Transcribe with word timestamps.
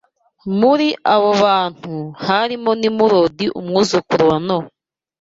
Muri 0.59 0.87
abo 1.13 1.29
bantu 1.45 1.93
harimo 2.25 2.69
Nimurodi 2.79 3.45
umwuzukuruza 3.59 4.29
wa 4.31 4.37
Nowa 4.45 4.69